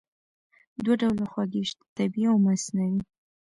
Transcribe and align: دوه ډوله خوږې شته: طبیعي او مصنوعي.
دوه 0.83 0.95
ډوله 1.01 1.25
خوږې 1.31 1.63
شته: 1.69 1.83
طبیعي 1.97 2.27
او 2.31 2.37
مصنوعي. 2.45 2.99